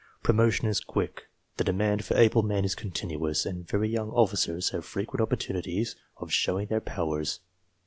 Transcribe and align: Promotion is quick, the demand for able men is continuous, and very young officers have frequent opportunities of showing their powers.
Promotion 0.23 0.67
is 0.67 0.79
quick, 0.79 1.25
the 1.57 1.63
demand 1.63 2.03
for 2.03 2.17
able 2.17 2.41
men 2.41 2.65
is 2.65 2.73
continuous, 2.73 3.45
and 3.45 3.67
very 3.67 3.87
young 3.87 4.09
officers 4.09 4.71
have 4.71 4.83
frequent 4.83 5.21
opportunities 5.21 5.95
of 6.17 6.33
showing 6.33 6.65
their 6.69 6.81
powers. 6.81 7.39